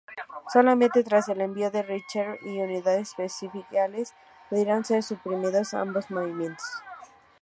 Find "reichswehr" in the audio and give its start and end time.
1.85-2.35